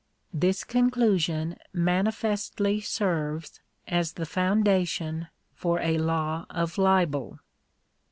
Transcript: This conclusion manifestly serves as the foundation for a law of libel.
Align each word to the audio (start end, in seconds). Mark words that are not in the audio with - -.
This 0.33 0.63
conclusion 0.63 1.57
manifestly 1.73 2.79
serves 2.81 3.59
as 3.87 4.13
the 4.13 4.25
foundation 4.25 5.27
for 5.53 5.79
a 5.79 5.99
law 5.99 6.47
of 6.49 6.79
libel. 6.79 7.37